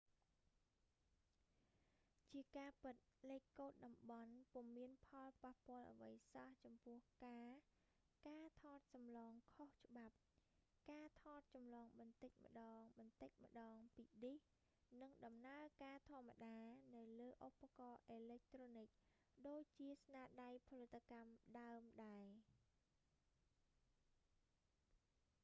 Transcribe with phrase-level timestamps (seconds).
[2.31, 2.95] ជាការពិត
[3.29, 7.51] លេខកូដតំបន់ ពុំមានផលប៉ះពាល់អ្វីសោះចំពោះការ
[8.29, 10.15] ការថតចម្លងខុសច្បាប់
[10.91, 14.41] ការថតចម្លងបន្តិចម្តងៗពីឌីស
[15.01, 16.57] នឹងដំណើរការធម្មតា
[16.95, 18.87] នៅលើឧបករណ៍អេឡិចត្រូនិក
[19.47, 22.27] ដូចជាស្នាដៃផលិតកម្មដើមដែរ